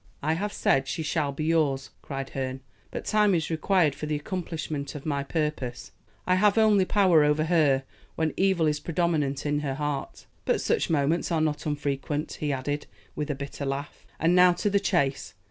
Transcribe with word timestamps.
"I 0.23 0.33
have 0.33 0.51
said 0.51 0.87
she 0.87 1.03
shall 1.03 1.31
be 1.31 1.45
yours," 1.45 1.91
cried 2.01 2.31
Herne; 2.31 2.61
"but 2.89 3.05
time 3.05 3.35
is 3.35 3.51
required 3.51 3.93
for 3.93 4.07
the 4.07 4.15
accomplishment 4.15 4.95
of 4.95 5.05
my 5.05 5.21
purpose. 5.23 5.91
I 6.25 6.33
have 6.37 6.57
only 6.57 6.85
power 6.85 7.23
over 7.23 7.43
her 7.43 7.83
when 8.15 8.33
evil 8.35 8.65
is 8.65 8.79
predominant 8.79 9.45
in 9.45 9.59
her 9.59 9.75
heart. 9.75 10.25
But 10.43 10.59
such 10.59 10.89
moments 10.89 11.31
are 11.31 11.39
not 11.39 11.67
unfrequent," 11.67 12.37
he 12.39 12.51
added, 12.51 12.87
with 13.15 13.29
a 13.29 13.35
bitter 13.35 13.63
laugh. 13.63 14.03
"And 14.19 14.33
now 14.33 14.53
to 14.53 14.71
the 14.71 14.79
chase. 14.79 15.35